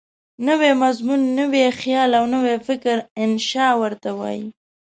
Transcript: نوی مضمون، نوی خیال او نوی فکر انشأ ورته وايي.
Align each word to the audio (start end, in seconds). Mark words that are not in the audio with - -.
نوی 0.47 0.71
مضمون، 0.83 1.21
نوی 1.39 1.63
خیال 1.79 2.11
او 2.19 2.25
نوی 2.33 2.55
فکر 2.67 2.97
انشأ 3.23 3.67
ورته 3.81 4.09
وايي. 4.19 4.47